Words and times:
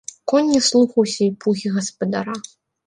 Конь 0.31 0.49
не 0.53 0.61
слухаўся 0.69 1.21
і 1.27 1.31
пугі 1.45 1.77
гаспадара. 1.77 2.35